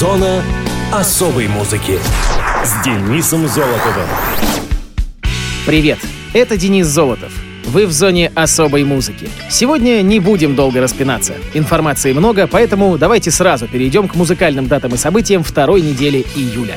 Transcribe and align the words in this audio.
Зона 0.00 0.42
особой 0.90 1.46
музыки 1.46 1.98
с 2.64 2.82
Денисом 2.82 3.46
Золотовым. 3.46 4.08
Привет, 5.66 5.98
это 6.32 6.56
Денис 6.56 6.86
Золотов. 6.86 7.30
Вы 7.66 7.84
в 7.84 7.92
зоне 7.92 8.32
особой 8.34 8.84
музыки. 8.84 9.28
Сегодня 9.50 10.00
не 10.00 10.18
будем 10.18 10.56
долго 10.56 10.80
распинаться. 10.80 11.34
Информации 11.52 12.14
много, 12.14 12.46
поэтому 12.46 12.96
давайте 12.96 13.30
сразу 13.30 13.68
перейдем 13.68 14.08
к 14.08 14.14
музыкальным 14.14 14.68
датам 14.68 14.94
и 14.94 14.96
событиям 14.96 15.42
второй 15.42 15.82
недели 15.82 16.24
июля. 16.34 16.76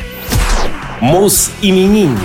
Мус-именинник. 1.00 2.20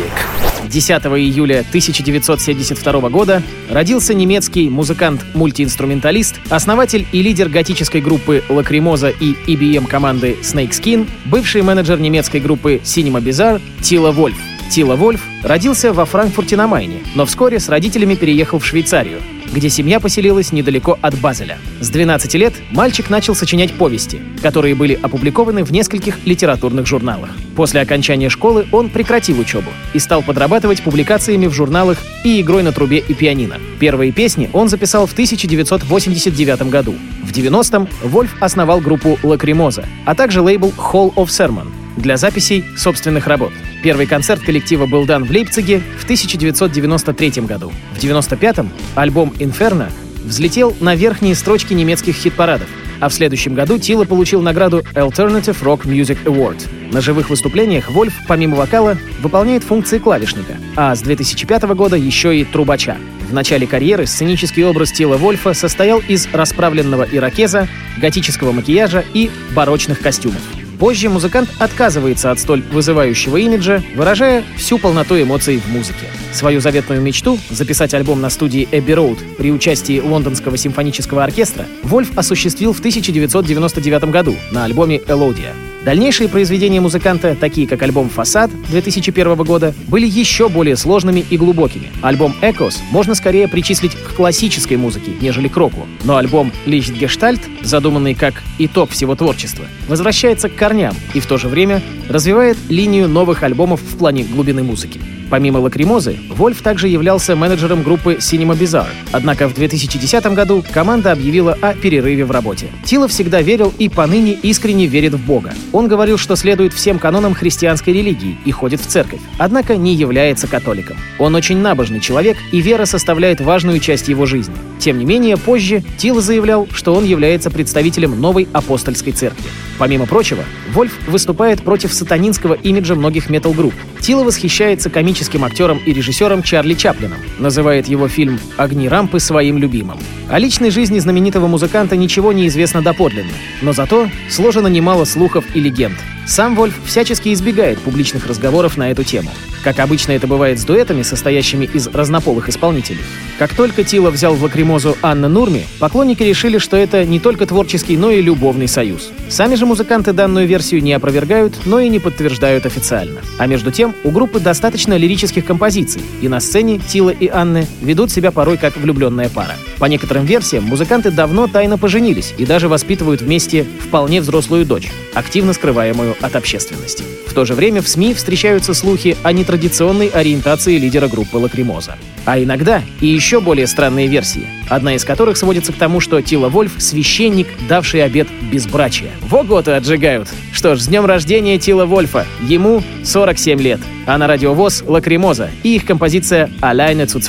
10 0.68 1.02
июля 1.06 1.60
1972 1.60 3.08
года 3.08 3.42
родился 3.70 4.14
немецкий 4.14 4.68
музыкант-мультиинструменталист, 4.68 6.40
основатель 6.50 7.06
и 7.12 7.22
лидер 7.22 7.48
готической 7.48 8.00
группы 8.00 8.42
Лакримоза 8.48 9.08
и 9.08 9.34
EBM 9.46 9.86
команды 9.86 10.36
Snakeskin, 10.42 11.08
бывший 11.24 11.62
менеджер 11.62 11.98
немецкой 11.98 12.40
группы 12.40 12.80
Cinema 12.84 13.20
Bizarre 13.22 13.60
Тила 13.82 14.12
Вольф. 14.12 14.38
Тила 14.70 14.96
Вольф 14.96 15.22
родился 15.42 15.92
во 15.92 16.04
Франкфурте 16.04 16.56
на 16.56 16.66
Майне, 16.66 17.00
но 17.14 17.24
вскоре 17.24 17.58
с 17.58 17.68
родителями 17.68 18.14
переехал 18.14 18.58
в 18.58 18.66
Швейцарию, 18.66 19.20
где 19.52 19.68
семья 19.68 20.00
поселилась 20.00 20.52
недалеко 20.52 20.98
от 21.00 21.18
Базеля. 21.18 21.58
С 21.80 21.90
12 21.90 22.34
лет 22.34 22.54
мальчик 22.70 23.10
начал 23.10 23.34
сочинять 23.34 23.72
повести, 23.74 24.20
которые 24.42 24.74
были 24.74 24.98
опубликованы 25.00 25.64
в 25.64 25.72
нескольких 25.72 26.18
литературных 26.24 26.86
журналах. 26.86 27.30
После 27.56 27.80
окончания 27.80 28.28
школы 28.28 28.66
он 28.72 28.90
прекратил 28.90 29.40
учебу 29.40 29.70
и 29.92 29.98
стал 29.98 30.22
подрабатывать 30.22 30.82
публикациями 30.82 31.46
в 31.46 31.52
журналах 31.52 31.98
и 32.24 32.40
игрой 32.40 32.62
на 32.62 32.72
трубе 32.72 32.98
и 32.98 33.14
пианино. 33.14 33.56
Первые 33.80 34.12
песни 34.12 34.50
он 34.52 34.68
записал 34.68 35.06
в 35.06 35.12
1989 35.12 36.62
году. 36.70 36.94
В 37.24 37.32
90-м 37.32 37.88
Вольф 38.04 38.36
основал 38.40 38.80
группу 38.80 39.18
«Лакримоза», 39.22 39.84
а 40.04 40.14
также 40.14 40.40
лейбл 40.40 40.72
«Hall 40.76 41.12
of 41.14 41.26
Sermon», 41.26 41.68
для 41.96 42.16
записей 42.16 42.64
собственных 42.76 43.26
работ. 43.26 43.52
Первый 43.82 44.06
концерт 44.06 44.42
коллектива 44.42 44.86
был 44.86 45.06
дан 45.06 45.24
в 45.24 45.30
Лейпциге 45.30 45.82
в 45.98 46.04
1993 46.04 47.42
году. 47.42 47.72
В 47.94 48.02
1995-м 48.02 48.70
альбом 48.96 49.32
«Инферно» 49.38 49.90
взлетел 50.24 50.76
на 50.80 50.94
верхние 50.94 51.34
строчки 51.34 51.74
немецких 51.74 52.16
хит-парадов, 52.16 52.68
а 53.00 53.08
в 53.08 53.14
следующем 53.14 53.54
году 53.54 53.78
Тила 53.78 54.04
получил 54.04 54.42
награду 54.42 54.82
Alternative 54.94 55.56
Rock 55.62 55.82
Music 55.84 56.18
Award. 56.24 56.60
На 56.92 57.00
живых 57.00 57.30
выступлениях 57.30 57.90
Вольф, 57.90 58.14
помимо 58.26 58.56
вокала, 58.56 58.98
выполняет 59.20 59.62
функции 59.62 59.98
клавишника, 59.98 60.56
а 60.74 60.94
с 60.96 61.00
2005 61.02 61.62
года 61.74 61.96
еще 61.96 62.36
и 62.36 62.44
трубача. 62.44 62.96
В 63.28 63.32
начале 63.32 63.66
карьеры 63.66 64.06
сценический 64.06 64.64
образ 64.64 64.90
Тила 64.90 65.16
Вольфа 65.16 65.52
состоял 65.52 66.00
из 66.00 66.26
расправленного 66.32 67.06
ирокеза, 67.10 67.68
готического 67.98 68.52
макияжа 68.52 69.04
и 69.14 69.30
барочных 69.54 70.00
костюмов. 70.00 70.40
Позже 70.78 71.08
музыкант 71.08 71.50
отказывается 71.58 72.30
от 72.30 72.38
столь 72.38 72.62
вызывающего 72.62 73.36
имиджа, 73.36 73.82
выражая 73.96 74.44
всю 74.56 74.78
полноту 74.78 75.20
эмоций 75.20 75.58
в 75.58 75.68
музыке. 75.68 76.06
Свою 76.32 76.60
заветную 76.60 77.00
мечту— 77.00 77.38
записать 77.50 77.94
альбом 77.94 78.20
на 78.20 78.30
студии 78.30 78.68
Эбби 78.70 78.92
Роуд 78.92 79.18
при 79.36 79.50
участии 79.50 80.00
Лондонского 80.00 80.56
симфонического 80.56 81.24
оркестра— 81.24 81.66
Вольф 81.82 82.16
осуществил 82.16 82.72
в 82.72 82.78
1999 82.78 84.10
году 84.10 84.36
на 84.52 84.64
альбоме 84.64 85.00
«Элодия». 85.08 85.54
Дальнейшие 85.84 86.28
произведения 86.28 86.80
музыканта, 86.80 87.36
такие 87.38 87.66
как 87.66 87.82
альбом 87.82 88.08
«Фасад» 88.08 88.50
2001 88.68 89.36
года, 89.44 89.74
были 89.86 90.06
еще 90.06 90.48
более 90.48 90.76
сложными 90.76 91.24
и 91.30 91.36
глубокими. 91.36 91.90
Альбом 92.02 92.34
«Экос» 92.42 92.80
можно 92.90 93.14
скорее 93.14 93.48
причислить 93.48 93.94
к 93.94 94.14
классической 94.14 94.76
музыке, 94.76 95.12
нежели 95.20 95.48
к 95.48 95.56
року. 95.56 95.86
Но 96.04 96.16
альбом 96.16 96.52
«Личтгештальт», 96.66 97.40
задуманный 97.62 98.14
как 98.14 98.42
итог 98.58 98.90
всего 98.90 99.14
творчества, 99.14 99.64
возвращается 99.86 100.48
к 100.48 100.56
корням 100.56 100.94
и 101.14 101.20
в 101.20 101.26
то 101.26 101.38
же 101.38 101.48
время 101.48 101.80
развивает 102.08 102.58
линию 102.68 103.08
новых 103.08 103.42
альбомов 103.42 103.80
в 103.80 103.96
плане 103.96 104.24
глубины 104.24 104.62
музыки. 104.62 105.00
Помимо 105.30 105.58
«Лакримозы», 105.58 106.16
Вольф 106.30 106.62
также 106.62 106.88
являлся 106.88 107.36
менеджером 107.36 107.82
группы 107.82 108.14
Cinema 108.14 108.58
Bizarre. 108.58 108.88
Однако 109.12 109.46
в 109.48 109.54
2010 109.54 110.26
году 110.28 110.64
команда 110.72 111.12
объявила 111.12 111.56
о 111.60 111.74
перерыве 111.74 112.24
в 112.24 112.30
работе. 112.30 112.68
Тила 112.84 113.08
всегда 113.08 113.42
верил 113.42 113.72
и 113.78 113.88
поныне 113.88 114.32
искренне 114.32 114.86
верит 114.86 115.14
в 115.14 115.26
Бога. 115.26 115.52
Он 115.72 115.88
говорил, 115.88 116.18
что 116.18 116.36
следует 116.36 116.72
всем 116.72 116.98
канонам 116.98 117.34
христианской 117.34 117.92
религии 117.92 118.38
и 118.44 118.50
ходит 118.50 118.80
в 118.80 118.86
церковь, 118.86 119.20
однако 119.38 119.76
не 119.76 119.94
является 119.94 120.46
католиком. 120.46 120.96
Он 121.18 121.34
очень 121.34 121.58
набожный 121.58 122.00
человек, 122.00 122.36
и 122.52 122.60
вера 122.60 122.84
составляет 122.84 123.40
важную 123.40 123.78
часть 123.80 124.08
его 124.08 124.26
жизни. 124.26 124.54
Тем 124.78 124.98
не 124.98 125.04
менее, 125.04 125.36
позже 125.36 125.82
Тила 125.98 126.20
заявлял, 126.20 126.68
что 126.72 126.94
он 126.94 127.04
является 127.04 127.50
представителем 127.50 128.20
новой 128.20 128.48
апостольской 128.52 129.12
церкви. 129.12 129.44
Помимо 129.78 130.06
прочего, 130.06 130.44
Вольф 130.72 130.92
выступает 131.06 131.62
против 131.62 131.92
сатанинского 131.92 132.54
имиджа 132.54 132.94
многих 132.94 133.30
метал-групп. 133.30 133.74
Тила 134.00 134.24
восхищается 134.24 134.90
комическим 134.90 135.44
актером 135.44 135.78
и 135.78 135.92
режиссером 135.92 136.42
Чарли 136.42 136.74
Чаплином, 136.74 137.18
называет 137.38 137.88
его 137.88 138.08
фильм 138.08 138.40
«Огни 138.56 138.88
рампы» 138.88 139.20
своим 139.20 139.58
любимым. 139.58 139.98
О 140.28 140.38
личной 140.38 140.70
жизни 140.70 140.98
знаменитого 140.98 141.46
музыканта 141.46 141.96
ничего 141.96 142.32
не 142.32 142.48
известно 142.48 142.82
доподлинно, 142.82 143.32
но 143.62 143.72
зато 143.72 144.08
сложено 144.28 144.66
немало 144.66 145.04
слухов 145.04 145.44
и 145.54 145.60
легенд. 145.60 145.96
Сам 146.28 146.54
Вольф 146.54 146.74
всячески 146.84 147.32
избегает 147.32 147.78
публичных 147.80 148.26
разговоров 148.26 148.76
на 148.76 148.90
эту 148.90 149.02
тему. 149.02 149.30
Как 149.64 149.78
обычно 149.78 150.12
это 150.12 150.26
бывает 150.26 150.60
с 150.60 150.64
дуэтами, 150.64 151.00
состоящими 151.00 151.64
из 151.64 151.86
разнополых 151.88 152.50
исполнителей. 152.50 153.00
Как 153.38 153.54
только 153.54 153.82
Тила 153.82 154.10
взял 154.10 154.34
в 154.34 154.42
лакримозу 154.42 154.96
Анна 155.00 155.28
Нурми, 155.28 155.64
поклонники 155.78 156.22
решили, 156.22 156.58
что 156.58 156.76
это 156.76 157.06
не 157.06 157.18
только 157.18 157.46
творческий, 157.46 157.96
но 157.96 158.10
и 158.10 158.20
любовный 158.20 158.68
союз. 158.68 159.10
Сами 159.30 159.54
же 159.54 159.64
музыканты 159.64 160.12
данную 160.12 160.46
версию 160.46 160.82
не 160.82 160.92
опровергают, 160.92 161.54
но 161.64 161.80
и 161.80 161.88
не 161.88 161.98
подтверждают 161.98 162.66
официально. 162.66 163.20
А 163.38 163.46
между 163.46 163.70
тем, 163.70 163.94
у 164.04 164.10
группы 164.10 164.38
достаточно 164.38 164.96
лирических 164.96 165.46
композиций, 165.46 166.02
и 166.20 166.28
на 166.28 166.40
сцене 166.40 166.78
Тила 166.78 167.10
и 167.10 167.28
Анны 167.28 167.66
ведут 167.80 168.10
себя 168.10 168.32
порой 168.32 168.58
как 168.58 168.76
влюбленная 168.76 169.30
пара. 169.30 169.54
По 169.78 169.86
некоторым 169.86 170.26
версиям, 170.26 170.64
музыканты 170.64 171.10
давно 171.10 171.46
тайно 171.46 171.78
поженились 171.78 172.34
и 172.36 172.44
даже 172.44 172.68
воспитывают 172.68 173.22
вместе 173.22 173.64
вполне 173.80 174.20
взрослую 174.20 174.66
дочь, 174.66 174.90
активно 175.14 175.52
скрываемую 175.52 176.16
от 176.20 176.36
общественности. 176.36 177.04
В 177.26 177.34
то 177.34 177.44
же 177.44 177.54
время 177.54 177.82
в 177.82 177.88
СМИ 177.88 178.14
встречаются 178.14 178.74
слухи 178.74 179.16
о 179.22 179.32
нетрадиционной 179.32 180.08
ориентации 180.08 180.78
лидера 180.78 181.08
группы 181.08 181.36
Лакримоза. 181.36 181.96
А 182.24 182.42
иногда 182.42 182.82
и 183.00 183.06
еще 183.06 183.40
более 183.40 183.66
странные 183.66 184.06
версии, 184.06 184.46
одна 184.68 184.94
из 184.94 185.04
которых 185.04 185.36
сводится 185.36 185.72
к 185.72 185.76
тому, 185.76 186.00
что 186.00 186.20
Тило 186.20 186.48
Вольф— 186.48 186.72
священник, 186.78 187.48
давший 187.68 188.02
обет 188.02 188.28
безбрачия. 188.50 189.10
Во 189.22 189.39
готы 189.39 189.72
отжигают! 189.72 190.28
Что 190.52 190.74
ж, 190.74 190.80
с 190.80 190.88
днем 190.88 191.06
рождения 191.06 191.58
Тило 191.58 191.86
Вольфа! 191.86 192.26
Ему 192.42 192.82
47 193.04 193.60
лет, 193.60 193.80
а 194.06 194.18
на 194.18 194.26
радио 194.26 194.61
ВОС 194.61 194.82
Лакримоза 194.86 195.50
и 195.62 195.76
их 195.76 195.84
композиция 195.84 196.50
«Alleine 196.60 197.06
zu 197.06 197.20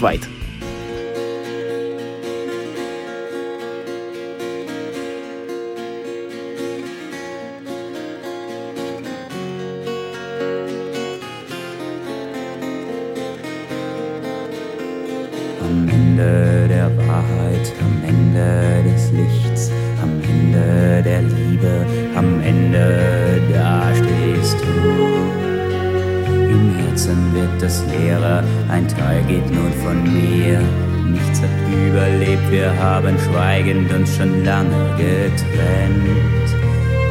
Herzen 27.59 27.59
wird 27.59 27.63
es 27.63 27.83
leerer, 27.91 28.43
ein 28.69 28.87
Teil 28.87 29.23
geht 29.27 29.51
nun 29.51 29.71
von 29.83 30.03
mir. 30.03 30.61
Nichts 31.09 31.41
hat 31.41 31.49
überlebt, 31.87 32.51
wir 32.51 32.71
haben 32.79 33.17
schweigend 33.19 33.91
uns 33.93 34.15
schon 34.15 34.43
lange 34.43 34.69
getrennt. 34.97 36.49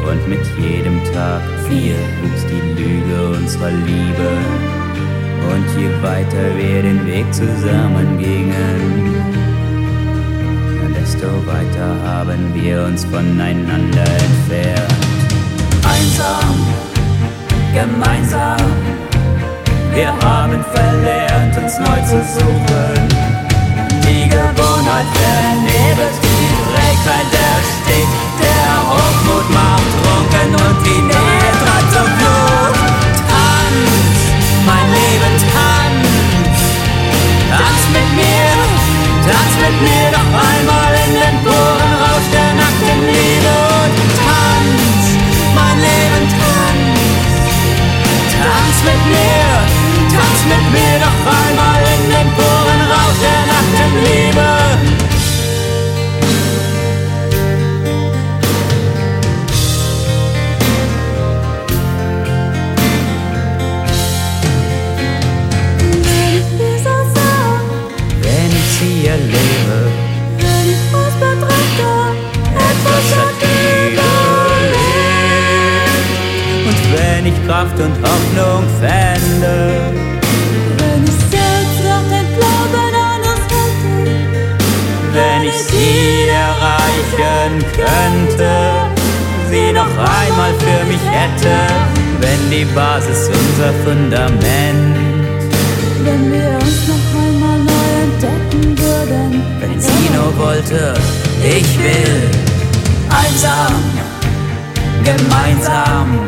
Und 0.08 0.28
mit 0.28 0.41
jedem 0.58 1.03
Tag 1.12 1.43
vier 1.69 1.96
wuchs 2.22 2.44
die 2.46 2.81
Lüge 2.81 3.37
unserer 3.37 3.70
Liebe. 3.70 4.28
Und 5.52 5.67
je 5.81 5.90
weiter 6.02 6.56
wir 6.56 6.82
den 6.82 7.06
Weg 7.06 7.32
zusammen 7.32 8.19
gingen, 8.19 9.14
desto 10.94 11.26
weiter 11.46 11.96
haben 12.05 12.55
wir 12.55 12.84
uns 12.84 13.05
voneinander 13.05 14.05
entfernt. 14.26 14.94
Einsam, 15.84 16.55
gemeinsam, 17.75 18.97
wir 19.98 20.12
haben 20.22 20.64
verlernt, 20.72 21.56
uns 21.58 21.76
neu 21.80 22.00
zu 22.02 22.22
suchen. 22.22 23.08
Die 24.06 24.28
Gewohnheit 24.28 25.08
vernebelt, 25.18 26.27
Kraft 77.58 77.81
und 77.81 77.96
Hoffnung 78.02 78.62
fände. 78.78 79.93
Wenn 80.78 81.02
ich 81.02 81.19
selbst 81.28 81.81
noch 81.82 82.05
den 82.08 82.28
Glauben 82.37 82.94
an 82.94 83.20
uns 83.32 83.46
hätte, 83.50 84.14
Wenn 85.12 85.43
ich 85.43 85.60
sie 85.64 86.28
erreichen 86.28 87.64
könnte, 87.75 88.50
sie 89.50 89.72
noch 89.72 89.90
einmal 89.90 90.52
für 90.60 90.87
mich 90.87 91.02
hätte, 91.10 91.56
wenn 92.20 92.49
die 92.49 92.64
Basis 92.76 93.26
unser 93.26 93.72
Fundament. 93.84 94.96
wenn 96.05 96.32
wir 96.32 96.50
uns 96.62 96.87
noch 96.87 97.20
einmal 97.20 97.58
neu 97.58 97.88
entdecken 98.05 98.78
würden. 98.78 99.43
Wenn 99.58 99.81
sie 99.81 100.10
nur 100.14 100.38
wollte, 100.38 100.94
ich 101.43 101.76
will 101.81 102.31
einsam, 103.10 103.75
gemeinsam. 105.02 106.27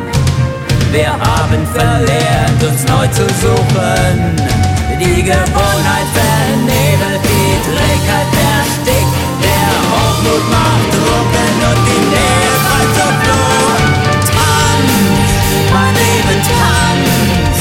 Wir 0.93 1.13
haben 1.13 1.67
verlernt, 1.73 2.63
uns 2.65 2.83
neu 2.89 3.07
zu 3.09 3.23
suchen. 3.23 4.35
Die 4.99 5.23
Gewohnheit 5.23 6.09
vernebelt, 6.13 7.23
die 7.23 7.55
Trägheit 7.63 8.27
erstickt. 8.35 9.15
Der 9.41 9.71
Hochmut 9.93 10.45
macht 10.51 10.91
Drucken 10.91 11.55
und 11.71 11.81
die 11.87 12.03
Nähe 12.11 12.55
treibt 12.67 12.93
zur 12.97 13.13
Flucht. 13.23 13.87
Tanz, 14.35 14.91
mein 15.73 15.95
Leben, 15.95 16.43
tanz. 16.51 17.61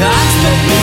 Tanz 0.00 0.32
mit 0.42 0.58
mir, 0.66 0.73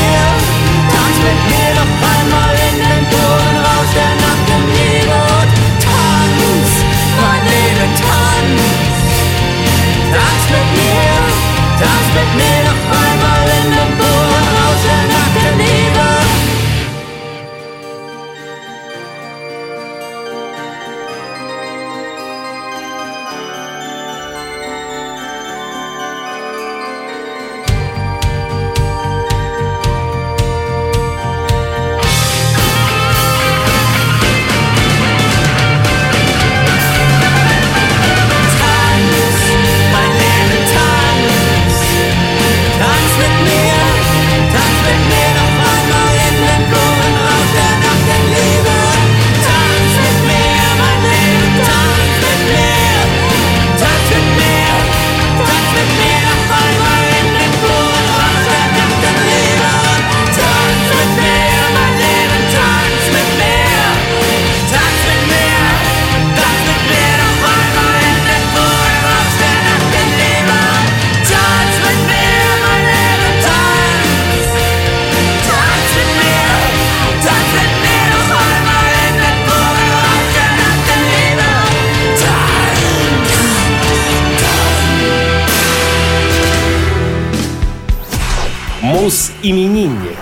Мус-именинник. 89.42 90.18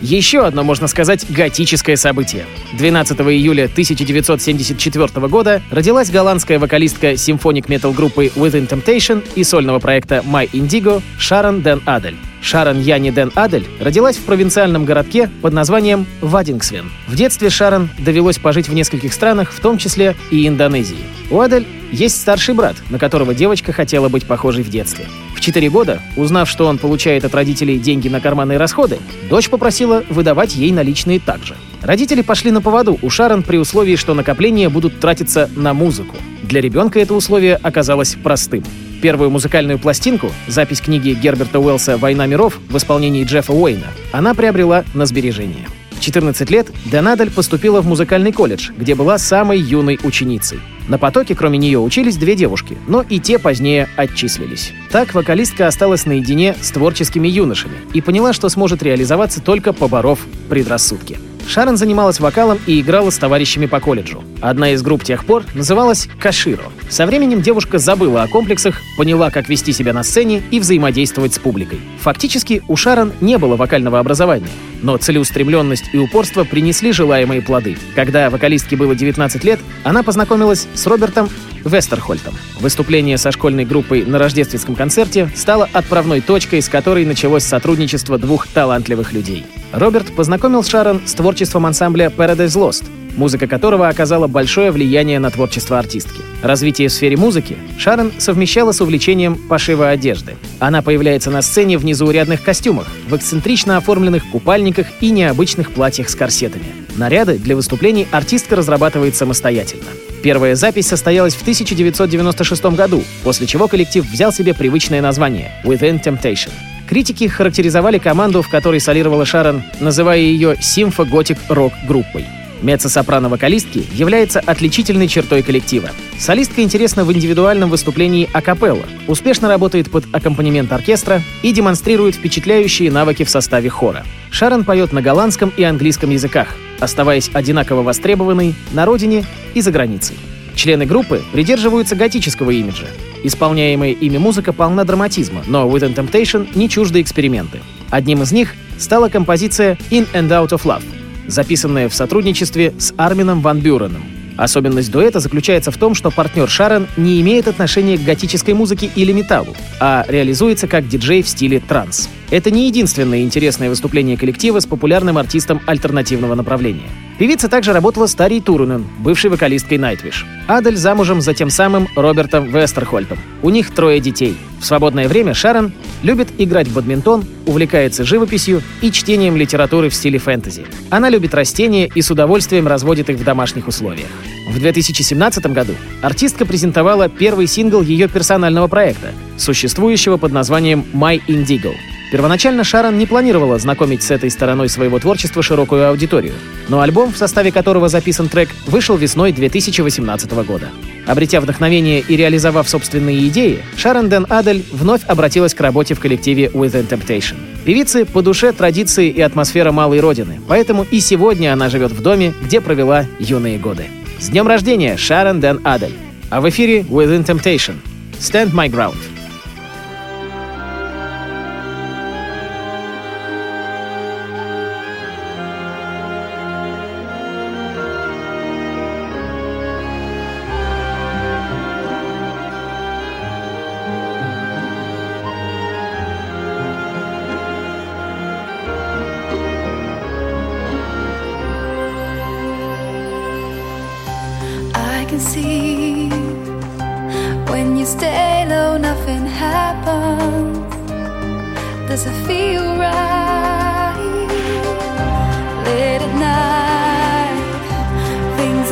Еще 0.00 0.44
одно, 0.44 0.62
можно 0.62 0.86
сказать, 0.86 1.26
готическое 1.28 1.96
событие. 1.96 2.44
12 2.78 3.18
июля 3.20 3.64
1974 3.64 5.26
года 5.26 5.62
родилась 5.70 6.10
голландская 6.10 6.58
вокалистка 6.58 7.16
симфоник-метал 7.16 7.92
группы 7.92 8.26
Within 8.26 8.68
Temptation 8.68 9.26
и 9.34 9.42
сольного 9.42 9.78
проекта 9.78 10.22
My 10.24 10.48
Indigo 10.50 11.02
Шарон 11.18 11.62
Ден 11.62 11.82
Адель. 11.86 12.16
Шарон 12.42 12.80
Яни 12.80 13.10
Ден 13.10 13.32
Адель 13.34 13.66
родилась 13.80 14.16
в 14.16 14.24
провинциальном 14.24 14.84
городке 14.84 15.30
под 15.42 15.52
названием 15.52 16.06
Вадингсвен. 16.20 16.90
В 17.08 17.16
детстве 17.16 17.50
Шарон 17.50 17.88
довелось 17.98 18.38
пожить 18.38 18.68
в 18.68 18.74
нескольких 18.74 19.12
странах, 19.12 19.50
в 19.50 19.60
том 19.60 19.78
числе 19.78 20.14
и 20.30 20.46
Индонезии. 20.46 20.98
У 21.30 21.40
Адель 21.40 21.66
есть 21.90 22.20
старший 22.20 22.54
брат, 22.54 22.76
на 22.90 22.98
которого 22.98 23.34
девочка 23.34 23.72
хотела 23.72 24.08
быть 24.08 24.26
похожей 24.26 24.62
в 24.62 24.68
детстве. 24.68 25.06
4 25.46 25.70
года, 25.70 26.02
узнав, 26.16 26.50
что 26.50 26.66
он 26.66 26.76
получает 26.76 27.24
от 27.24 27.32
родителей 27.32 27.78
деньги 27.78 28.08
на 28.08 28.20
карманные 28.20 28.58
расходы, 28.58 28.98
дочь 29.30 29.48
попросила 29.48 30.02
выдавать 30.08 30.56
ей 30.56 30.72
наличные 30.72 31.20
также. 31.20 31.54
Родители 31.82 32.22
пошли 32.22 32.50
на 32.50 32.60
поводу 32.60 32.98
у 33.00 33.10
Шарон 33.10 33.44
при 33.44 33.56
условии, 33.56 33.94
что 33.94 34.14
накопления 34.14 34.68
будут 34.68 34.98
тратиться 34.98 35.48
на 35.54 35.72
музыку. 35.72 36.16
Для 36.42 36.60
ребенка 36.60 36.98
это 36.98 37.14
условие 37.14 37.54
оказалось 37.54 38.16
простым. 38.20 38.64
Первую 39.00 39.30
музыкальную 39.30 39.78
пластинку, 39.78 40.32
запись 40.48 40.80
книги 40.80 41.10
Герберта 41.10 41.60
Уэллса 41.60 41.96
«Война 41.96 42.26
миров» 42.26 42.58
в 42.68 42.76
исполнении 42.76 43.22
Джеффа 43.22 43.52
Уэйна, 43.52 43.86
она 44.10 44.34
приобрела 44.34 44.84
на 44.94 45.06
сбережение. 45.06 45.68
В 46.06 46.08
14 46.08 46.48
лет 46.50 46.68
Денадель 46.84 47.32
поступила 47.32 47.80
в 47.80 47.86
музыкальный 47.88 48.30
колледж, 48.30 48.70
где 48.78 48.94
была 48.94 49.18
самой 49.18 49.58
юной 49.58 49.98
ученицей. 50.04 50.60
На 50.86 50.98
потоке, 50.98 51.34
кроме 51.34 51.58
нее, 51.58 51.80
учились 51.80 52.16
две 52.16 52.36
девушки, 52.36 52.78
но 52.86 53.02
и 53.02 53.18
те 53.18 53.40
позднее 53.40 53.88
отчислились. 53.96 54.72
Так 54.92 55.14
вокалистка 55.14 55.66
осталась 55.66 56.06
наедине 56.06 56.54
с 56.62 56.70
творческими 56.70 57.26
юношами 57.26 57.78
и 57.92 58.00
поняла, 58.00 58.32
что 58.32 58.48
сможет 58.48 58.84
реализоваться 58.84 59.42
только 59.42 59.72
поборов 59.72 60.20
предрассудки. 60.48 61.18
Шарон 61.48 61.76
занималась 61.76 62.20
вокалом 62.20 62.58
и 62.66 62.80
играла 62.80 63.10
с 63.10 63.18
товарищами 63.18 63.66
по 63.66 63.80
колледжу. 63.80 64.22
Одна 64.40 64.70
из 64.70 64.82
групп 64.82 65.04
тех 65.04 65.24
пор 65.24 65.44
называлась 65.54 66.08
«Каширо». 66.20 66.64
Со 66.88 67.06
временем 67.06 67.40
девушка 67.40 67.78
забыла 67.78 68.22
о 68.22 68.28
комплексах, 68.28 68.80
поняла, 68.96 69.30
как 69.30 69.48
вести 69.48 69.72
себя 69.72 69.92
на 69.92 70.02
сцене 70.02 70.42
и 70.50 70.60
взаимодействовать 70.60 71.34
с 71.34 71.38
публикой. 71.38 71.80
Фактически 72.00 72.62
у 72.68 72.76
Шарон 72.76 73.12
не 73.20 73.38
было 73.38 73.56
вокального 73.56 73.98
образования, 73.98 74.48
но 74.82 74.96
целеустремленность 74.96 75.90
и 75.92 75.98
упорство 75.98 76.44
принесли 76.44 76.92
желаемые 76.92 77.42
плоды. 77.42 77.76
Когда 77.94 78.30
вокалистке 78.30 78.76
было 78.76 78.94
19 78.94 79.44
лет, 79.44 79.60
она 79.84 80.02
познакомилась 80.02 80.66
с 80.74 80.86
Робертом 80.86 81.28
Вестерхольтом. 81.66 82.34
Выступление 82.60 83.18
со 83.18 83.32
школьной 83.32 83.64
группой 83.64 84.04
на 84.04 84.18
рождественском 84.18 84.74
концерте 84.74 85.30
стало 85.34 85.68
отправной 85.72 86.20
точкой, 86.20 86.62
с 86.62 86.68
которой 86.68 87.04
началось 87.04 87.44
сотрудничество 87.44 88.18
двух 88.18 88.46
талантливых 88.46 89.12
людей. 89.12 89.44
Роберт 89.72 90.14
познакомил 90.14 90.64
Шарон 90.64 91.02
с 91.04 91.12
творчеством 91.12 91.66
ансамбля 91.66 92.06
Paradise 92.06 92.56
Lost, 92.56 92.84
музыка 93.16 93.46
которого 93.46 93.88
оказала 93.88 94.26
большое 94.26 94.70
влияние 94.70 95.18
на 95.18 95.30
творчество 95.30 95.78
артистки. 95.78 96.20
Развитие 96.42 96.88
в 96.88 96.92
сфере 96.92 97.16
музыки 97.16 97.56
Шарон 97.78 98.12
совмещала 98.18 98.72
с 98.72 98.80
увлечением 98.80 99.36
пошива 99.36 99.88
одежды. 99.88 100.36
Она 100.58 100.82
появляется 100.82 101.30
на 101.30 101.42
сцене 101.42 101.78
в 101.78 101.84
незаурядных 101.84 102.42
костюмах, 102.42 102.86
в 103.08 103.16
эксцентрично 103.16 103.76
оформленных 103.76 104.24
купальниках 104.30 104.86
и 105.00 105.10
необычных 105.10 105.72
платьях 105.72 106.08
с 106.08 106.14
корсетами. 106.14 106.66
Наряды 106.96 107.38
для 107.38 107.56
выступлений 107.56 108.06
артистка 108.10 108.56
разрабатывает 108.56 109.16
самостоятельно. 109.16 109.90
Первая 110.26 110.56
запись 110.56 110.88
состоялась 110.88 111.36
в 111.36 111.42
1996 111.42 112.64
году, 112.74 113.04
после 113.22 113.46
чего 113.46 113.68
коллектив 113.68 114.04
взял 114.04 114.32
себе 114.32 114.54
привычное 114.54 115.00
название 115.00 115.52
«Within 115.62 116.02
Temptation». 116.02 116.50
Критики 116.88 117.28
характеризовали 117.28 117.98
команду, 117.98 118.42
в 118.42 118.48
которой 118.48 118.80
солировала 118.80 119.24
Шарон, 119.24 119.62
называя 119.78 120.18
ее 120.18 120.56
симфо-готик-рок-группой. 120.58 122.24
Меццо-сопрано 122.62 123.28
вокалистки 123.28 123.84
является 123.92 124.40
отличительной 124.40 125.08
чертой 125.08 125.42
коллектива. 125.42 125.90
Солистка 126.18 126.62
интересна 126.62 127.04
в 127.04 127.12
индивидуальном 127.12 127.70
выступлении 127.70 128.28
акапелла, 128.32 128.84
успешно 129.06 129.48
работает 129.48 129.90
под 129.90 130.04
аккомпанемент 130.12 130.72
оркестра 130.72 131.22
и 131.42 131.52
демонстрирует 131.52 132.14
впечатляющие 132.14 132.90
навыки 132.90 133.24
в 133.24 133.30
составе 133.30 133.68
хора. 133.68 134.04
Шарон 134.30 134.64
поет 134.64 134.92
на 134.92 135.02
голландском 135.02 135.52
и 135.56 135.62
английском 135.62 136.10
языках, 136.10 136.56
оставаясь 136.80 137.30
одинаково 137.32 137.82
востребованной 137.82 138.54
на 138.72 138.86
родине 138.86 139.24
и 139.54 139.60
за 139.60 139.70
границей. 139.70 140.16
Члены 140.54 140.86
группы 140.86 141.22
придерживаются 141.32 141.96
готического 141.96 142.50
имиджа. 142.50 142.86
Исполняемая 143.22 143.92
ими 143.92 144.16
музыка 144.16 144.54
полна 144.54 144.84
драматизма, 144.84 145.42
но 145.46 145.68
Within 145.68 145.94
Temptation 145.94 146.48
не 146.54 146.68
чужды 146.70 147.02
эксперименты. 147.02 147.60
Одним 147.90 148.22
из 148.22 148.32
них 148.32 148.54
стала 148.78 149.08
композиция 149.08 149.76
«In 149.90 150.06
and 150.14 150.28
Out 150.28 150.50
of 150.50 150.62
Love», 150.64 150.82
записанная 151.28 151.88
в 151.88 151.94
сотрудничестве 151.94 152.74
с 152.78 152.92
Армином 152.96 153.40
Ван 153.40 153.60
Бюреном. 153.60 154.04
Особенность 154.36 154.90
дуэта 154.90 155.20
заключается 155.20 155.70
в 155.70 155.78
том, 155.78 155.94
что 155.94 156.10
партнер 156.10 156.48
Шарон 156.48 156.86
не 156.96 157.20
имеет 157.22 157.48
отношения 157.48 157.96
к 157.96 158.04
готической 158.04 158.54
музыке 158.54 158.90
или 158.94 159.12
металлу, 159.12 159.56
а 159.80 160.04
реализуется 160.08 160.66
как 160.68 160.86
диджей 160.88 161.22
в 161.22 161.28
стиле 161.28 161.60
транс. 161.60 162.10
Это 162.30 162.50
не 162.50 162.66
единственное 162.66 163.22
интересное 163.22 163.68
выступление 163.68 164.16
коллектива 164.16 164.58
с 164.58 164.66
популярным 164.66 165.16
артистом 165.16 165.60
альтернативного 165.66 166.34
направления. 166.34 166.88
Певица 167.18 167.48
также 167.48 167.72
работала 167.72 168.06
с 168.06 168.14
Тарей 168.14 168.40
Турунен, 168.40 168.84
бывшей 168.98 169.30
вокалисткой 169.30 169.78
Nightwish. 169.78 170.24
Адель 170.48 170.76
замужем 170.76 171.20
за 171.22 171.34
тем 171.34 171.50
самым 171.50 171.88
Робертом 171.96 172.46
Вестерхольтом. 172.46 173.18
У 173.42 173.50
них 173.50 173.70
трое 173.70 174.00
детей. 174.00 174.36
В 174.60 174.66
свободное 174.66 175.08
время 175.08 175.32
Шарон 175.34 175.72
любит 176.02 176.28
играть 176.36 176.68
в 176.68 176.74
бадминтон, 176.74 177.24
увлекается 177.46 178.04
живописью 178.04 178.60
и 178.82 178.90
чтением 178.90 179.36
литературы 179.36 179.88
в 179.88 179.94
стиле 179.94 180.18
фэнтези. 180.18 180.66
Она 180.90 181.08
любит 181.08 181.32
растения 181.32 181.88
и 181.94 182.02
с 182.02 182.10
удовольствием 182.10 182.66
разводит 182.66 183.08
их 183.08 183.16
в 183.16 183.24
домашних 183.24 183.68
условиях. 183.68 184.08
В 184.50 184.58
2017 184.58 185.46
году 185.46 185.74
артистка 186.02 186.44
презентовала 186.44 187.08
первый 187.08 187.46
сингл 187.46 187.82
ее 187.82 188.08
персонального 188.08 188.66
проекта, 188.66 189.12
существующего 189.38 190.16
под 190.16 190.32
названием 190.32 190.84
«My 190.92 191.20
Indigo». 191.28 191.72
Первоначально 192.10 192.62
Шарон 192.62 192.98
не 192.98 193.06
планировала 193.06 193.58
знакомить 193.58 194.02
с 194.02 194.12
этой 194.12 194.30
стороной 194.30 194.68
своего 194.68 194.98
творчества 194.98 195.42
широкую 195.42 195.88
аудиторию, 195.88 196.34
но 196.68 196.80
альбом, 196.80 197.12
в 197.12 197.16
составе 197.16 197.50
которого 197.50 197.88
записан 197.88 198.28
трек, 198.28 198.48
вышел 198.66 198.96
весной 198.96 199.32
2018 199.32 200.30
года. 200.44 200.68
Обретя 201.06 201.40
вдохновение 201.40 202.00
и 202.00 202.16
реализовав 202.16 202.68
собственные 202.68 203.26
идеи, 203.28 203.62
Шарон 203.76 204.08
Дэн 204.08 204.26
Адель 204.28 204.64
вновь 204.72 205.04
обратилась 205.04 205.54
к 205.54 205.60
работе 205.60 205.94
в 205.94 206.00
коллективе 206.00 206.46
Within 206.46 206.88
Temptation. 206.88 207.36
Певице 207.64 208.04
по 208.04 208.22
душе 208.22 208.52
традиции 208.52 209.08
и 209.08 209.20
атмосфера 209.20 209.72
малой 209.72 209.98
родины, 209.98 210.40
поэтому 210.46 210.86
и 210.88 211.00
сегодня 211.00 211.52
она 211.52 211.68
живет 211.68 211.90
в 211.90 212.02
доме, 212.02 212.32
где 212.42 212.60
провела 212.60 213.06
юные 213.18 213.58
годы. 213.58 213.86
С 214.20 214.28
днем 214.28 214.46
рождения, 214.46 214.96
Шарон 214.96 215.40
Дэн 215.40 215.60
Адель! 215.64 215.94
А 216.30 216.40
в 216.40 216.48
эфире 216.48 216.80
Within 216.80 217.24
Temptation. 217.24 217.74
Stand 218.18 218.52
My 218.52 218.68
Ground. 218.68 218.96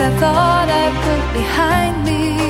I 0.06 0.10
thought 0.20 0.68
I 0.68 0.86
put 1.02 1.32
behind 1.32 2.04
me. 2.04 2.43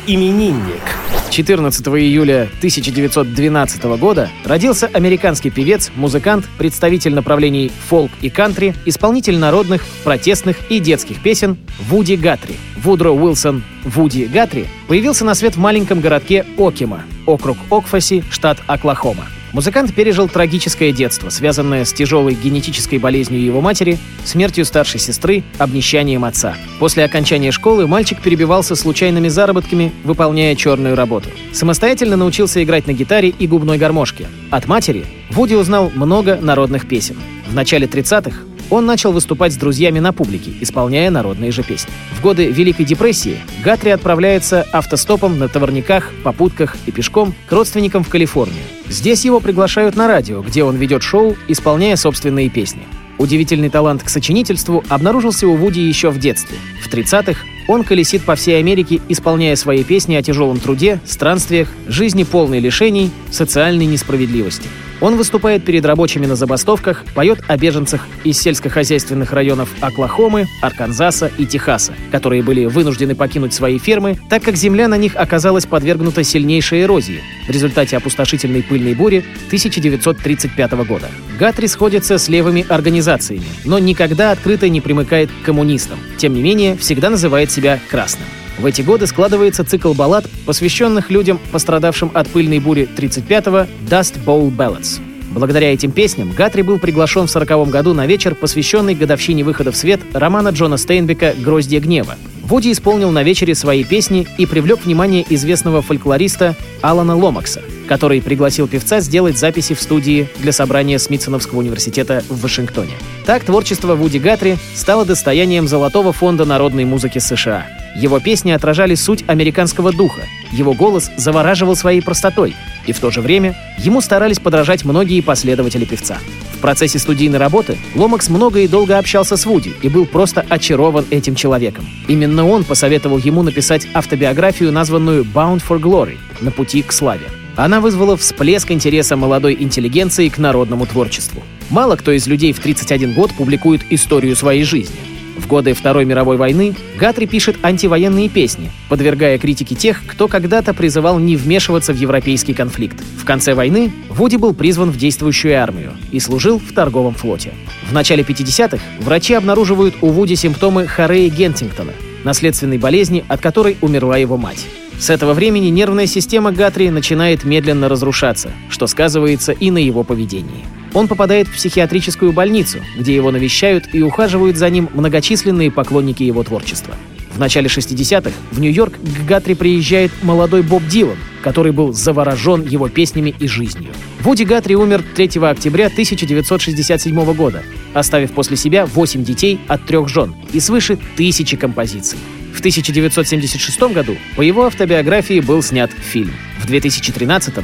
Мус-именинник. 0.00 0.82
14 1.30 1.86
июля 1.88 2.48
1912 2.58 3.84
года 3.98 4.28
родился 4.44 4.90
американский 4.92 5.50
певец, 5.50 5.90
музыкант, 5.94 6.46
представитель 6.58 7.14
направлений 7.14 7.70
фолк 7.88 8.10
и 8.20 8.30
кантри, 8.30 8.74
исполнитель 8.84 9.38
народных, 9.38 9.84
протестных 10.04 10.56
и 10.70 10.80
детских 10.80 11.22
песен 11.22 11.56
Вуди 11.88 12.16
Гатри. 12.16 12.56
Вудро 12.76 13.10
Уилсон 13.10 13.62
Вуди 13.84 14.24
Гатри 14.24 14.66
появился 14.88 15.24
на 15.24 15.34
свет 15.34 15.54
в 15.54 15.58
маленьком 15.58 16.00
городке 16.00 16.44
Окима, 16.58 17.02
округ 17.26 17.58
Окфаси, 17.70 18.24
штат 18.30 18.58
Оклахома. 18.66 19.26
Музыкант 19.52 19.92
пережил 19.94 20.28
трагическое 20.28 20.92
детство, 20.92 21.28
связанное 21.28 21.84
с 21.84 21.92
тяжелой 21.92 22.34
генетической 22.34 22.98
болезнью 22.98 23.42
его 23.42 23.60
матери, 23.60 23.98
смертью 24.24 24.64
старшей 24.64 25.00
сестры, 25.00 25.42
обнищанием 25.58 26.24
отца. 26.24 26.54
После 26.78 27.04
окончания 27.04 27.50
школы 27.50 27.86
мальчик 27.86 28.20
перебивался 28.20 28.76
случайными 28.76 29.28
заработками, 29.28 29.92
выполняя 30.04 30.54
черную 30.54 30.94
работу. 30.94 31.28
Самостоятельно 31.52 32.16
научился 32.16 32.62
играть 32.62 32.86
на 32.86 32.92
гитаре 32.92 33.30
и 33.30 33.46
губной 33.46 33.78
гармошке. 33.78 34.26
От 34.50 34.66
матери 34.66 35.04
Вуди 35.30 35.54
узнал 35.54 35.90
много 35.94 36.36
народных 36.40 36.88
песен. 36.88 37.16
В 37.48 37.54
начале 37.54 37.86
30-х 37.86 38.49
он 38.70 38.86
начал 38.86 39.12
выступать 39.12 39.52
с 39.52 39.56
друзьями 39.56 39.98
на 39.98 40.12
публике, 40.12 40.52
исполняя 40.60 41.10
народные 41.10 41.50
же 41.50 41.62
песни. 41.62 41.92
В 42.12 42.22
годы 42.22 42.46
Великой 42.46 42.84
депрессии 42.84 43.38
Гатри 43.64 43.90
отправляется 43.90 44.66
автостопом 44.72 45.38
на 45.38 45.48
товарниках, 45.48 46.12
попутках 46.22 46.76
и 46.86 46.92
пешком 46.92 47.34
к 47.48 47.52
родственникам 47.52 48.04
в 48.04 48.08
Калифорнию. 48.08 48.62
Здесь 48.88 49.24
его 49.24 49.40
приглашают 49.40 49.96
на 49.96 50.08
радио, 50.08 50.42
где 50.42 50.64
он 50.64 50.76
ведет 50.76 51.02
шоу, 51.02 51.36
исполняя 51.48 51.96
собственные 51.96 52.48
песни. 52.48 52.82
Удивительный 53.18 53.68
талант 53.68 54.02
к 54.02 54.08
сочинительству 54.08 54.82
обнаружился 54.88 55.46
у 55.46 55.54
Вуди 55.54 55.80
еще 55.80 56.08
в 56.08 56.18
детстве. 56.18 56.56
В 56.82 56.90
30-х 56.90 57.44
он 57.68 57.84
колесит 57.84 58.22
по 58.22 58.34
всей 58.34 58.58
Америке, 58.58 59.00
исполняя 59.08 59.56
свои 59.56 59.84
песни 59.84 60.14
о 60.14 60.22
тяжелом 60.22 60.58
труде, 60.58 61.00
странствиях, 61.04 61.68
жизни 61.86 62.24
полной 62.24 62.60
лишений, 62.60 63.10
социальной 63.30 63.86
несправедливости. 63.86 64.68
Он 65.00 65.16
выступает 65.16 65.64
перед 65.64 65.84
рабочими 65.84 66.26
на 66.26 66.36
забастовках, 66.36 67.04
поет 67.14 67.40
о 67.48 67.56
беженцах 67.56 68.06
из 68.22 68.38
сельскохозяйственных 68.38 69.32
районов 69.32 69.70
Оклахомы, 69.80 70.46
Арканзаса 70.60 71.30
и 71.38 71.46
Техаса, 71.46 71.94
которые 72.12 72.42
были 72.42 72.66
вынуждены 72.66 73.14
покинуть 73.14 73.54
свои 73.54 73.78
фермы, 73.78 74.18
так 74.28 74.42
как 74.42 74.56
земля 74.56 74.88
на 74.88 74.96
них 74.96 75.16
оказалась 75.16 75.66
подвергнута 75.66 76.22
сильнейшей 76.22 76.82
эрозии 76.82 77.22
в 77.46 77.50
результате 77.50 77.96
опустошительной 77.96 78.62
пыльной 78.62 78.94
бури 78.94 79.24
1935 79.46 80.72
года. 80.86 81.08
Гатри 81.38 81.66
сходится 81.66 82.18
с 82.18 82.28
левыми 82.28 82.66
организациями, 82.68 83.46
но 83.64 83.78
никогда 83.78 84.32
открыто 84.32 84.68
не 84.68 84.80
примыкает 84.80 85.30
к 85.30 85.46
коммунистам. 85.46 85.98
Тем 86.18 86.34
не 86.34 86.42
менее, 86.42 86.76
всегда 86.76 87.08
называет 87.08 87.50
себя 87.50 87.80
красным. 87.88 88.26
В 88.60 88.66
эти 88.66 88.82
годы 88.82 89.06
складывается 89.06 89.64
цикл 89.64 89.94
баллад, 89.94 90.26
посвященных 90.44 91.10
людям, 91.10 91.40
пострадавшим 91.50 92.10
от 92.12 92.28
пыльной 92.28 92.58
бури 92.58 92.86
35-го 92.94 93.66
Dust 93.88 94.22
Bowl 94.26 94.54
Ballads. 94.54 95.00
Благодаря 95.30 95.72
этим 95.72 95.92
песням 95.92 96.30
Гатри 96.32 96.60
был 96.60 96.78
приглашен 96.78 97.26
в 97.26 97.30
1940 97.30 97.70
году 97.70 97.94
на 97.94 98.06
вечер, 98.06 98.34
посвященный 98.34 98.94
годовщине 98.94 99.44
выхода 99.44 99.72
в 99.72 99.76
свет 99.76 100.00
романа 100.12 100.50
Джона 100.50 100.76
Стейнбека 100.76 101.34
«Гроздья 101.38 101.80
гнева». 101.80 102.16
Вуди 102.42 102.72
исполнил 102.72 103.10
на 103.10 103.22
вечере 103.22 103.54
свои 103.54 103.82
песни 103.82 104.26
и 104.36 104.44
привлек 104.44 104.84
внимание 104.84 105.24
известного 105.30 105.80
фольклориста 105.80 106.54
Алана 106.82 107.16
Ломакса, 107.16 107.62
который 107.88 108.20
пригласил 108.20 108.68
певца 108.68 109.00
сделать 109.00 109.38
записи 109.38 109.74
в 109.74 109.80
студии 109.80 110.28
для 110.38 110.52
собрания 110.52 110.98
Смитсоновского 110.98 111.60
университета 111.60 112.22
в 112.28 112.42
Вашингтоне. 112.42 112.92
Так 113.24 113.42
творчество 113.44 113.94
Вуди 113.94 114.18
Гатри 114.18 114.58
стало 114.74 115.06
достоянием 115.06 115.66
Золотого 115.66 116.12
фонда 116.12 116.44
народной 116.44 116.84
музыки 116.84 117.20
США. 117.20 117.79
Его 117.96 118.20
песни 118.20 118.52
отражали 118.52 118.94
суть 118.94 119.24
американского 119.26 119.92
духа, 119.92 120.22
его 120.52 120.74
голос 120.74 121.10
завораживал 121.16 121.76
своей 121.76 122.00
простотой, 122.00 122.54
и 122.86 122.92
в 122.92 123.00
то 123.00 123.10
же 123.10 123.20
время 123.20 123.56
ему 123.78 124.00
старались 124.00 124.38
подражать 124.38 124.84
многие 124.84 125.20
последователи 125.20 125.84
певца. 125.84 126.18
В 126.54 126.58
процессе 126.58 126.98
студийной 126.98 127.38
работы 127.38 127.78
Ломакс 127.94 128.28
много 128.28 128.60
и 128.60 128.68
долго 128.68 128.98
общался 128.98 129.36
с 129.36 129.46
Вуди 129.46 129.72
и 129.82 129.88
был 129.88 130.06
просто 130.06 130.44
очарован 130.48 131.06
этим 131.10 131.34
человеком. 131.34 131.86
Именно 132.06 132.46
он 132.46 132.64
посоветовал 132.64 133.18
ему 133.18 133.42
написать 133.42 133.86
автобиографию, 133.94 134.70
названную 134.70 135.24
«Bound 135.24 135.62
for 135.66 135.80
Glory»— 135.80 136.18
«На 136.40 136.50
пути 136.50 136.82
к 136.82 136.92
славе». 136.92 137.28
Она 137.56 137.80
вызвала 137.80 138.16
всплеск 138.16 138.70
интереса 138.70 139.16
молодой 139.16 139.56
интеллигенции 139.58 140.28
к 140.28 140.38
народному 140.38 140.86
творчеству. 140.86 141.42
Мало 141.70 141.96
кто 141.96 142.12
из 142.12 142.26
людей 142.26 142.52
в 142.52 142.60
31 142.60 143.14
год 143.14 143.32
публикует 143.32 143.82
историю 143.90 144.36
своей 144.36 144.64
жизни. 144.64 144.96
В 145.40 145.46
годы 145.46 145.72
Второй 145.72 146.04
мировой 146.04 146.36
войны 146.36 146.76
Гатри 146.98 147.26
пишет 147.26 147.56
антивоенные 147.62 148.28
песни, 148.28 148.70
подвергая 148.90 149.38
критике 149.38 149.74
тех, 149.74 150.02
кто 150.06 150.28
когда-то 150.28 150.74
призывал 150.74 151.18
не 151.18 151.34
вмешиваться 151.34 151.94
в 151.94 151.96
европейский 151.96 152.52
конфликт. 152.52 153.00
В 153.16 153.24
конце 153.24 153.54
войны 153.54 153.90
Вуди 154.10 154.36
был 154.36 154.52
призван 154.52 154.90
в 154.90 154.98
действующую 154.98 155.60
армию 155.60 155.94
и 156.12 156.20
служил 156.20 156.58
в 156.58 156.74
торговом 156.74 157.14
флоте. 157.14 157.54
В 157.88 157.92
начале 157.94 158.22
50-х 158.22 158.82
врачи 159.00 159.32
обнаруживают 159.32 159.94
у 160.02 160.08
Вуди 160.08 160.34
симптомы 160.34 160.86
Хореи 160.86 161.30
Гентингтона, 161.30 161.92
наследственной 162.22 162.76
болезни, 162.76 163.24
от 163.26 163.40
которой 163.40 163.78
умерла 163.80 164.18
его 164.18 164.36
мать. 164.36 164.66
С 165.00 165.08
этого 165.08 165.32
времени 165.32 165.68
нервная 165.68 166.04
система 166.04 166.52
Гатри 166.52 166.90
начинает 166.90 167.44
медленно 167.44 167.88
разрушаться, 167.88 168.52
что 168.68 168.86
сказывается 168.86 169.52
и 169.52 169.70
на 169.70 169.78
его 169.78 170.04
поведении. 170.04 170.66
Он 170.92 171.08
попадает 171.08 171.48
в 171.48 171.54
психиатрическую 171.54 172.32
больницу, 172.32 172.80
где 172.98 173.14
его 173.14 173.30
навещают 173.30 173.94
и 173.94 174.02
ухаживают 174.02 174.58
за 174.58 174.68
ним 174.68 174.90
многочисленные 174.92 175.70
поклонники 175.70 176.22
его 176.22 176.42
творчества. 176.42 176.94
В 177.32 177.38
начале 177.38 177.68
60-х 177.68 178.30
в 178.50 178.60
Нью-Йорк 178.60 178.92
к 178.98 179.26
Гатри 179.26 179.54
приезжает 179.54 180.12
молодой 180.22 180.60
Боб 180.62 180.82
Дилан, 180.86 181.16
который 181.42 181.72
был 181.72 181.94
заворожен 181.94 182.66
его 182.66 182.90
песнями 182.90 183.34
и 183.40 183.48
жизнью. 183.48 183.92
Вуди 184.20 184.44
Гатри 184.44 184.76
умер 184.76 185.02
3 185.16 185.40
октября 185.44 185.86
1967 185.86 187.32
года, 187.32 187.62
оставив 187.94 188.32
после 188.32 188.58
себя 188.58 188.84
8 188.84 189.24
детей 189.24 189.60
от 189.66 189.86
трех 189.86 190.10
жен 190.10 190.34
и 190.52 190.60
свыше 190.60 190.98
тысячи 191.16 191.56
композиций. 191.56 192.18
В 192.52 192.58
1976 192.60 193.80
году 193.92 194.16
по 194.36 194.42
его 194.42 194.66
автобиографии 194.66 195.40
был 195.40 195.62
снят 195.62 195.90
фильм. 195.90 196.32
В 196.58 196.66
2013 196.66 197.54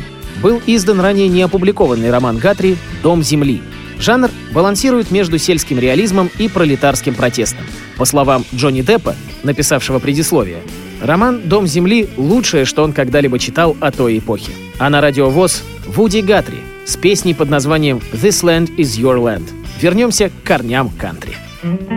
был 0.43 0.63
издан 0.67 1.01
ранее 1.01 1.29
неопубликованный 1.29 2.11
роман 2.11 2.39
Гатри 2.39 2.77
«Дом 3.03 3.23
земли». 3.23 3.63
Жанр 3.99 4.31
балансирует 4.53 5.11
между 5.11 5.39
сельским 5.39 5.79
реализмом 5.79 6.31
и 6.39 6.49
пролетарским 6.49 7.15
протестом. 7.15 7.65
По 7.97 8.05
словам 8.05 8.45
Джонни 8.55 8.83
Деппа, 8.83 9.17
написавшего 9.43 9.99
предисловие, 9.99 10.59
роман 11.01 11.43
«Дом 11.47 11.67
земли»— 11.67 12.09
лучшее, 12.17 12.65
что 12.65 12.83
он 12.83 12.93
когда-либо 12.93 13.39
читал 13.39 13.77
о 13.81 13.91
той 13.91 14.19
эпохе. 14.19 14.53
А 14.79 14.91
на 14.91 15.01
радиовоз 15.01 15.63
Вуди 15.87 16.21
Гатри 16.21 16.59
с 16.85 16.97
песней 16.97 17.35
под 17.35 17.49
названием 17.49 18.01
«This 18.13 18.45
Land 18.45 18.77
is 18.77 19.01
Your 19.01 19.17
Land». 19.17 19.49
Вернемся 19.81 20.29
к 20.31 20.47
корням 20.47 20.91
кантри. 20.91 21.37
This 21.63 21.96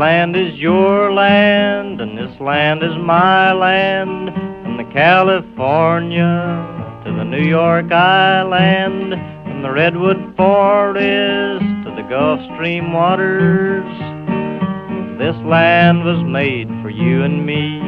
land 0.00 0.34
is 0.34 0.54
your 0.54 1.12
land, 1.12 2.00
and 2.00 2.16
this 2.16 2.40
land 2.40 2.82
is 2.82 2.96
my 3.04 3.52
land. 3.52 4.30
From 4.62 4.78
the 4.78 4.90
California 4.94 7.02
to 7.04 7.12
the 7.12 7.24
New 7.24 7.46
York 7.46 7.92
Island, 7.92 9.12
from 9.44 9.60
the 9.60 9.70
Redwood 9.70 10.34
Forest 10.38 11.84
to 11.84 11.92
the 11.94 12.06
Gulf 12.08 12.40
Stream 12.54 12.94
waters. 12.94 13.84
This 15.18 15.36
land 15.44 16.02
was 16.02 16.24
made 16.24 16.68
for 16.80 16.88
you 16.88 17.22
and 17.22 17.44
me. 17.44 17.80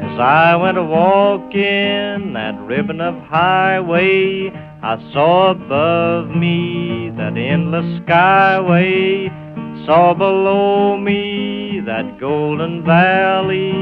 As 0.00 0.18
I 0.18 0.56
went 0.56 0.78
a 0.78 0.82
walking 0.82 2.32
that 2.32 2.58
ribbon 2.60 3.02
of 3.02 3.20
highway, 3.24 4.50
I 4.82 4.96
saw 5.12 5.50
above 5.50 6.30
me 6.30 7.10
that 7.18 7.36
endless 7.36 8.00
skyway, 8.00 9.43
saw 9.86 10.14
below 10.14 10.96
me 10.96 11.80
that 11.84 12.18
golden 12.18 12.84
valley. 12.84 13.72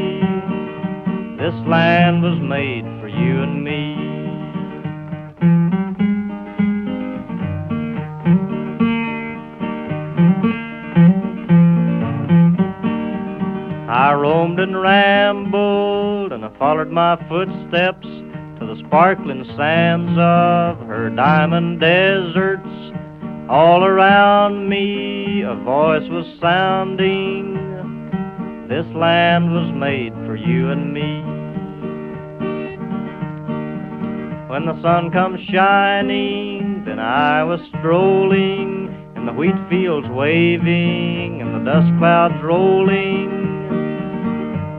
This 1.36 1.54
land 1.66 2.22
was 2.22 2.38
made 2.40 2.84
for 3.00 3.08
you 3.08 3.42
and 3.42 3.62
me. 3.62 4.12
I 13.88 14.14
roamed 14.14 14.58
and 14.58 14.80
rambled, 14.80 16.32
and 16.32 16.44
I 16.44 16.58
followed 16.58 16.90
my 16.90 17.16
footsteps 17.28 18.06
to 18.06 18.66
the 18.66 18.82
sparkling 18.86 19.44
sands 19.56 20.12
of 20.12 20.86
her 20.86 21.10
diamond 21.10 21.80
deserts. 21.80 22.71
All 23.48 23.84
around 23.84 24.68
me 24.68 25.42
a 25.42 25.54
voice 25.54 26.08
was 26.08 26.26
sounding. 26.40 27.54
This 28.68 28.86
land 28.94 29.52
was 29.52 29.72
made 29.74 30.12
for 30.26 30.36
you 30.36 30.70
and 30.70 30.92
me. 30.92 31.22
When 34.48 34.66
the 34.66 34.80
sun 34.82 35.10
comes 35.10 35.40
shining, 35.50 36.84
then 36.84 36.98
I 36.98 37.42
was 37.42 37.60
strolling 37.78 38.82
in 39.22 39.28
and 39.28 39.28
the 39.28 39.32
wheat 39.32 39.54
fields 39.70 40.08
waving, 40.10 41.40
and 41.40 41.54
the 41.54 41.70
dust 41.70 41.86
clouds 41.98 42.34
rolling. 42.42 43.30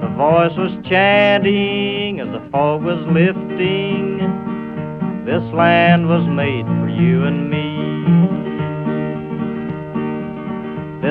The 0.02 0.10
voice 0.18 0.58
was 0.58 0.72
chanting 0.90 2.20
as 2.20 2.28
the 2.28 2.46
fog 2.52 2.84
was 2.84 3.00
lifting. 3.08 4.18
This 5.26 5.44
land 5.54 6.10
was 6.10 6.28
made 6.28 6.66
for 6.66 6.90
you 6.90 7.24
and 7.24 7.50
me. 7.50 7.63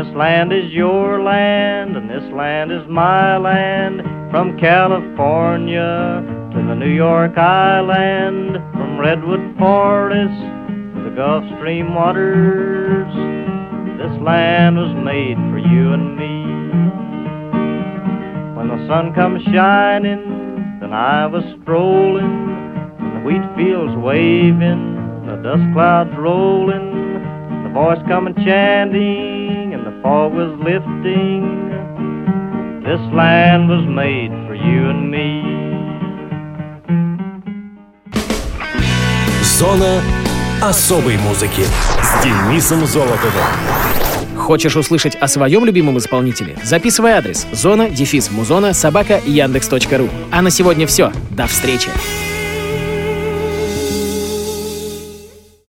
This 0.02 0.16
land 0.16 0.52
is 0.52 0.72
your 0.72 1.22
land, 1.22 1.96
and 1.96 2.10
this 2.10 2.24
land 2.32 2.72
is 2.72 2.82
my 2.88 3.36
land. 3.36 4.00
From 4.32 4.58
California 4.58 6.24
to 6.52 6.56
the 6.56 6.74
New 6.74 6.90
York 6.90 7.38
Island, 7.38 8.56
from 8.72 8.98
Redwood 8.98 9.56
Forest 9.60 10.40
to 10.96 11.04
the 11.04 11.14
Gulf 11.14 11.44
Stream 11.56 11.94
waters. 11.94 13.14
This 13.96 14.20
land 14.20 14.76
was 14.76 14.92
made 15.04 15.36
for 15.36 15.58
you 15.58 15.92
and 15.92 16.16
me. 16.18 16.42
When 18.56 18.76
the 18.76 18.84
sun 18.88 19.14
comes 19.14 19.40
shining, 19.54 20.80
then 20.80 20.92
I 20.92 21.26
was 21.26 21.44
strolling, 21.62 22.24
and 22.98 23.18
the 23.18 23.20
wheat 23.24 23.46
fields 23.54 23.94
waving, 23.98 25.24
the 25.26 25.36
dust 25.44 25.62
clouds 25.72 26.10
rolling, 26.18 26.90
the 27.62 27.70
voice 27.72 28.02
coming 28.08 28.34
chanting, 28.44 29.41
was 30.04 30.58
lifting. 30.58 31.42
This 32.84 33.00
land 33.14 33.68
was 33.68 33.84
made 33.86 34.30
for 34.46 34.54
you 34.54 34.90
and 34.90 35.10
me. 35.10 35.42
Зона 39.42 40.00
особой 40.60 41.18
музыки 41.18 41.62
с 42.02 42.24
Денисом 42.24 42.86
Золотовым. 42.86 43.44
Хочешь 44.36 44.76
услышать 44.76 45.14
о 45.14 45.28
своем 45.28 45.64
любимом 45.64 45.98
исполнителе? 45.98 46.56
Записывай 46.64 47.12
адрес 47.12 47.46
зона 47.52 47.88
дефис 47.88 48.30
музона 48.30 48.72
собака 48.72 49.20
яндекс.ру. 49.24 50.08
А 50.32 50.42
на 50.42 50.50
сегодня 50.50 50.86
все. 50.86 51.12
До 51.30 51.46
встречи. 51.46 51.90